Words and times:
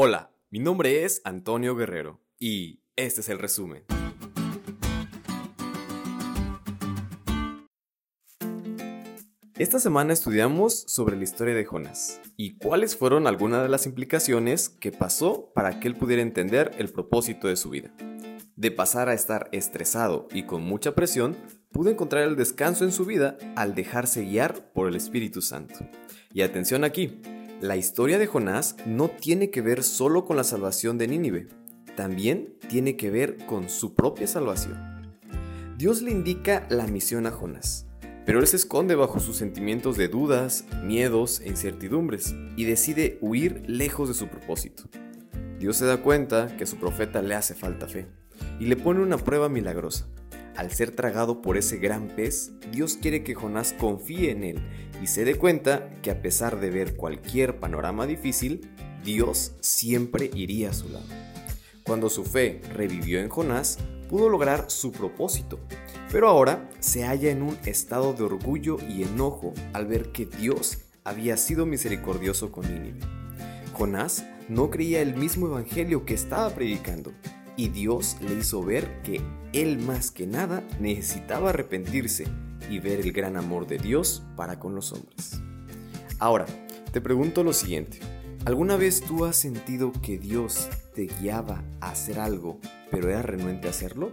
Hola, 0.00 0.30
mi 0.50 0.60
nombre 0.60 1.04
es 1.04 1.20
Antonio 1.24 1.74
Guerrero 1.74 2.20
y 2.38 2.84
este 2.94 3.20
es 3.20 3.28
el 3.30 3.40
resumen. 3.40 3.82
Esta 9.56 9.80
semana 9.80 10.12
estudiamos 10.12 10.84
sobre 10.86 11.16
la 11.16 11.24
historia 11.24 11.52
de 11.52 11.64
Jonás 11.64 12.20
y 12.36 12.58
cuáles 12.58 12.94
fueron 12.94 13.26
algunas 13.26 13.64
de 13.64 13.68
las 13.68 13.86
implicaciones 13.86 14.68
que 14.68 14.92
pasó 14.92 15.50
para 15.52 15.80
que 15.80 15.88
él 15.88 15.96
pudiera 15.96 16.22
entender 16.22 16.70
el 16.78 16.90
propósito 16.90 17.48
de 17.48 17.56
su 17.56 17.68
vida. 17.68 17.92
De 18.54 18.70
pasar 18.70 19.08
a 19.08 19.14
estar 19.14 19.48
estresado 19.50 20.28
y 20.32 20.44
con 20.44 20.62
mucha 20.62 20.94
presión, 20.94 21.36
pudo 21.72 21.90
encontrar 21.90 22.22
el 22.22 22.36
descanso 22.36 22.84
en 22.84 22.92
su 22.92 23.04
vida 23.04 23.36
al 23.56 23.74
dejarse 23.74 24.22
guiar 24.22 24.70
por 24.72 24.86
el 24.86 24.94
Espíritu 24.94 25.42
Santo. 25.42 25.74
Y 26.32 26.42
atención 26.42 26.84
aquí, 26.84 27.20
la 27.60 27.76
historia 27.76 28.18
de 28.18 28.28
Jonás 28.28 28.76
no 28.86 29.08
tiene 29.08 29.50
que 29.50 29.62
ver 29.62 29.82
solo 29.82 30.24
con 30.24 30.36
la 30.36 30.44
salvación 30.44 30.96
de 30.96 31.08
Nínive, 31.08 31.48
también 31.96 32.54
tiene 32.68 32.96
que 32.96 33.10
ver 33.10 33.36
con 33.46 33.68
su 33.68 33.94
propia 33.94 34.28
salvación. 34.28 34.78
Dios 35.76 36.00
le 36.00 36.12
indica 36.12 36.66
la 36.70 36.86
misión 36.86 37.26
a 37.26 37.32
Jonás, 37.32 37.86
pero 38.24 38.38
él 38.38 38.46
se 38.46 38.56
esconde 38.56 38.94
bajo 38.94 39.18
sus 39.18 39.36
sentimientos 39.36 39.96
de 39.96 40.06
dudas, 40.06 40.66
miedos 40.84 41.40
e 41.40 41.48
incertidumbres 41.48 42.34
y 42.56 42.64
decide 42.64 43.18
huir 43.20 43.64
lejos 43.66 44.08
de 44.08 44.14
su 44.14 44.28
propósito. 44.28 44.84
Dios 45.58 45.76
se 45.76 45.86
da 45.86 46.00
cuenta 46.00 46.56
que 46.56 46.62
a 46.62 46.68
su 46.68 46.76
profeta 46.76 47.22
le 47.22 47.34
hace 47.34 47.54
falta 47.54 47.88
fe 47.88 48.06
y 48.60 48.66
le 48.66 48.76
pone 48.76 49.00
una 49.00 49.18
prueba 49.18 49.48
milagrosa. 49.48 50.06
Al 50.58 50.72
ser 50.72 50.90
tragado 50.90 51.40
por 51.40 51.56
ese 51.56 51.76
gran 51.76 52.08
pez, 52.08 52.50
Dios 52.72 52.98
quiere 53.00 53.22
que 53.22 53.36
Jonás 53.36 53.72
confíe 53.78 54.32
en 54.32 54.42
él 54.42 54.60
y 55.00 55.06
se 55.06 55.24
dé 55.24 55.36
cuenta 55.36 55.88
que 56.02 56.10
a 56.10 56.20
pesar 56.20 56.58
de 56.58 56.70
ver 56.70 56.96
cualquier 56.96 57.60
panorama 57.60 58.08
difícil, 58.08 58.68
Dios 59.04 59.52
siempre 59.60 60.32
iría 60.34 60.70
a 60.70 60.72
su 60.72 60.88
lado. 60.88 61.06
Cuando 61.84 62.10
su 62.10 62.24
fe 62.24 62.60
revivió 62.74 63.20
en 63.20 63.28
Jonás, 63.28 63.78
pudo 64.08 64.28
lograr 64.28 64.68
su 64.68 64.90
propósito, 64.90 65.60
pero 66.10 66.28
ahora 66.28 66.68
se 66.80 67.04
halla 67.04 67.30
en 67.30 67.42
un 67.42 67.56
estado 67.64 68.12
de 68.12 68.24
orgullo 68.24 68.78
y 68.88 69.04
enojo 69.04 69.54
al 69.72 69.86
ver 69.86 70.10
que 70.10 70.26
Dios 70.26 70.78
había 71.04 71.36
sido 71.36 71.66
misericordioso 71.66 72.50
con 72.50 72.66
Nínive. 72.66 73.06
Jonás 73.74 74.26
no 74.48 74.70
creía 74.70 75.02
el 75.02 75.14
mismo 75.14 75.46
evangelio 75.46 76.04
que 76.04 76.14
estaba 76.14 76.50
predicando, 76.50 77.12
y 77.58 77.68
Dios 77.68 78.16
le 78.20 78.34
hizo 78.34 78.62
ver 78.62 79.02
que 79.02 79.20
él 79.52 79.80
más 79.80 80.12
que 80.12 80.28
nada 80.28 80.62
necesitaba 80.78 81.50
arrepentirse 81.50 82.24
y 82.70 82.78
ver 82.78 83.00
el 83.00 83.12
gran 83.12 83.36
amor 83.36 83.66
de 83.66 83.78
Dios 83.78 84.22
para 84.36 84.60
con 84.60 84.76
los 84.76 84.92
hombres. 84.92 85.40
Ahora, 86.20 86.46
te 86.92 87.00
pregunto 87.00 87.42
lo 87.42 87.52
siguiente. 87.52 87.98
¿Alguna 88.44 88.76
vez 88.76 89.00
tú 89.00 89.24
has 89.24 89.36
sentido 89.36 89.90
que 89.90 90.18
Dios 90.18 90.68
te 90.94 91.06
guiaba 91.20 91.64
a 91.80 91.90
hacer 91.90 92.20
algo, 92.20 92.60
pero 92.92 93.10
era 93.10 93.22
renuente 93.22 93.66
a 93.66 93.70
hacerlo? 93.70 94.12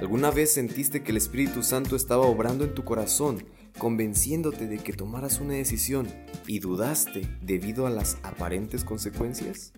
¿Alguna 0.00 0.30
vez 0.30 0.54
sentiste 0.54 1.02
que 1.02 1.10
el 1.10 1.18
Espíritu 1.18 1.62
Santo 1.62 1.94
estaba 1.94 2.24
obrando 2.24 2.64
en 2.64 2.74
tu 2.74 2.84
corazón, 2.84 3.44
convenciéndote 3.76 4.66
de 4.66 4.78
que 4.78 4.94
tomaras 4.94 5.40
una 5.40 5.54
decisión 5.54 6.08
y 6.46 6.60
dudaste 6.60 7.28
debido 7.42 7.86
a 7.86 7.90
las 7.90 8.16
aparentes 8.22 8.82
consecuencias? 8.82 9.74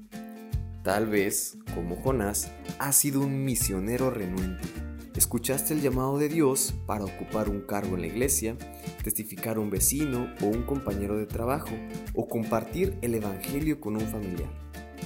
Tal 0.84 1.06
vez, 1.06 1.58
como 1.78 1.94
Jonás, 1.94 2.50
has 2.80 2.96
sido 2.96 3.20
un 3.20 3.44
misionero 3.44 4.10
renuente. 4.10 4.66
Escuchaste 5.14 5.74
el 5.74 5.80
llamado 5.80 6.18
de 6.18 6.28
Dios 6.28 6.74
para 6.86 7.04
ocupar 7.04 7.48
un 7.48 7.60
cargo 7.60 7.94
en 7.94 8.00
la 8.00 8.08
iglesia, 8.08 8.56
testificar 9.04 9.58
a 9.58 9.60
un 9.60 9.70
vecino 9.70 10.34
o 10.42 10.46
un 10.46 10.64
compañero 10.64 11.16
de 11.16 11.26
trabajo, 11.26 11.70
o 12.14 12.26
compartir 12.26 12.98
el 13.00 13.14
Evangelio 13.14 13.80
con 13.80 13.94
un 13.94 14.08
familiar. 14.08 14.50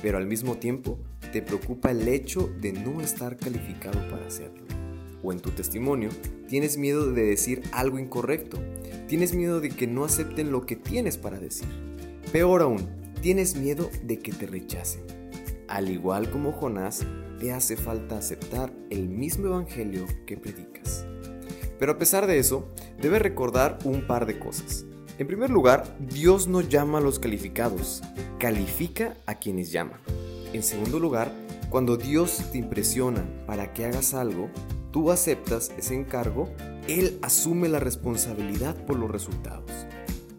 Pero 0.00 0.16
al 0.16 0.26
mismo 0.26 0.54
tiempo, 0.54 0.98
te 1.30 1.42
preocupa 1.42 1.90
el 1.90 2.08
hecho 2.08 2.50
de 2.62 2.72
no 2.72 3.02
estar 3.02 3.36
calificado 3.36 4.08
para 4.08 4.26
hacerlo 4.26 4.64
o 5.22 5.30
en 5.30 5.40
tu 5.40 5.50
testimonio, 5.50 6.08
tienes 6.48 6.78
miedo 6.78 7.12
de 7.12 7.22
decir 7.22 7.62
algo 7.70 8.00
incorrecto. 8.00 8.58
Tienes 9.06 9.34
miedo 9.34 9.60
de 9.60 9.68
que 9.68 9.86
no 9.86 10.04
acepten 10.04 10.50
lo 10.50 10.66
que 10.66 10.74
tienes 10.74 11.16
para 11.16 11.38
decir. 11.38 11.68
Peor 12.32 12.62
aún, 12.62 12.88
tienes 13.20 13.56
miedo 13.56 13.88
de 14.02 14.18
que 14.18 14.32
te 14.32 14.46
rechacen. 14.46 15.21
Al 15.72 15.88
igual 15.88 16.28
como 16.28 16.52
Jonás, 16.52 17.06
te 17.40 17.50
hace 17.50 17.78
falta 17.78 18.18
aceptar 18.18 18.70
el 18.90 19.08
mismo 19.08 19.46
evangelio 19.46 20.04
que 20.26 20.36
predicas. 20.36 21.06
Pero 21.78 21.92
a 21.92 21.98
pesar 21.98 22.26
de 22.26 22.38
eso, 22.38 22.68
debes 23.00 23.22
recordar 23.22 23.78
un 23.84 24.06
par 24.06 24.26
de 24.26 24.38
cosas. 24.38 24.84
En 25.16 25.26
primer 25.26 25.48
lugar, 25.48 25.96
Dios 25.98 26.46
no 26.46 26.60
llama 26.60 26.98
a 26.98 27.00
los 27.00 27.18
calificados, 27.18 28.02
califica 28.38 29.16
a 29.24 29.36
quienes 29.36 29.72
llama. 29.72 29.98
En 30.52 30.62
segundo 30.62 30.98
lugar, 30.98 31.32
cuando 31.70 31.96
Dios 31.96 32.42
te 32.52 32.58
impresiona 32.58 33.24
para 33.46 33.72
que 33.72 33.86
hagas 33.86 34.12
algo, 34.12 34.50
tú 34.90 35.10
aceptas 35.10 35.72
ese 35.78 35.94
encargo, 35.94 36.50
Él 36.86 37.18
asume 37.22 37.70
la 37.70 37.80
responsabilidad 37.80 38.76
por 38.84 38.98
los 38.98 39.10
resultados. 39.10 39.70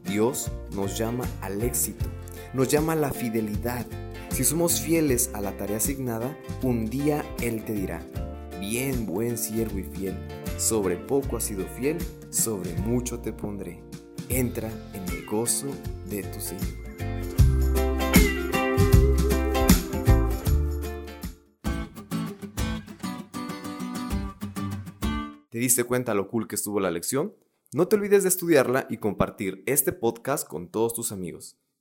Dios 0.05 0.51
nos 0.75 0.95
llama 0.95 1.25
al 1.41 1.63
éxito, 1.63 2.05
nos 2.53 2.67
llama 2.67 2.93
a 2.93 2.97
la 2.97 3.11
fidelidad. 3.11 3.87
Si 4.33 4.43
somos 4.43 4.81
fieles 4.81 5.29
a 5.35 5.41
la 5.41 5.55
tarea 5.57 5.77
asignada, 5.77 6.35
un 6.63 6.87
día 6.87 7.23
Él 7.39 7.63
te 7.63 7.73
dirá, 7.73 8.03
bien 8.59 9.05
buen 9.05 9.37
siervo 9.37 9.77
y 9.77 9.83
fiel, 9.83 10.17
sobre 10.57 10.97
poco 10.97 11.37
has 11.37 11.43
sido 11.43 11.67
fiel, 11.67 11.99
sobre 12.31 12.73
mucho 12.77 13.19
te 13.19 13.31
pondré. 13.31 13.83
Entra 14.29 14.71
en 14.95 15.07
el 15.15 15.27
gozo 15.27 15.67
de 16.09 16.23
tu 16.23 16.39
Señor. 16.39 16.65
¿Te 25.51 25.59
diste 25.59 25.83
cuenta 25.83 26.15
lo 26.15 26.27
cool 26.27 26.47
que 26.47 26.55
estuvo 26.55 26.79
la 26.79 26.89
lección? 26.89 27.35
No 27.71 27.87
te 27.87 27.97
olvides 27.97 28.23
de 28.23 28.29
estudiarla 28.29 28.87
y 28.89 28.97
compartir 28.97 29.61
este 29.67 29.93
podcast 29.93 30.47
con 30.47 30.69
todos 30.69 30.95
tus 30.95 31.11
amigos. 31.11 31.55